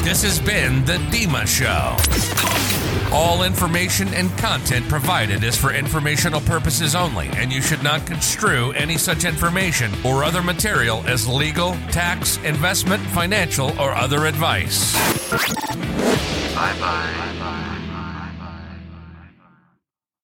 This 0.04 0.22
has 0.22 0.38
been 0.38 0.84
the 0.84 0.98
Dima 1.10 1.48
Show. 1.48 2.51
All 3.12 3.42
information 3.42 4.08
and 4.14 4.30
content 4.38 4.88
provided 4.88 5.44
is 5.44 5.56
for 5.56 5.72
informational 5.72 6.40
purposes 6.40 6.94
only, 6.94 7.28
and 7.34 7.52
you 7.52 7.60
should 7.60 7.82
not 7.82 8.06
construe 8.06 8.72
any 8.72 8.96
such 8.96 9.24
information 9.24 9.92
or 10.04 10.24
other 10.24 10.42
material 10.42 11.02
as 11.06 11.28
legal, 11.28 11.72
tax, 11.90 12.38
investment, 12.38 13.02
financial, 13.08 13.78
or 13.80 13.92
other 13.92 14.26
advice. 14.26 14.94
Bye 16.54 16.76
bye. 16.80 17.41